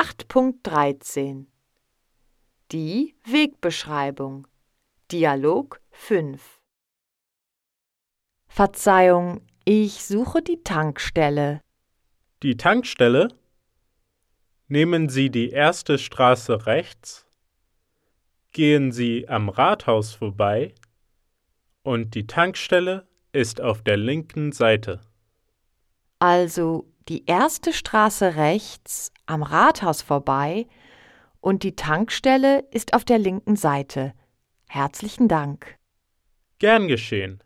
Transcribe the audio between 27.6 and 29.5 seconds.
Straße rechts am